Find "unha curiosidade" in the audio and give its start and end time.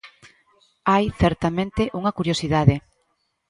1.99-2.75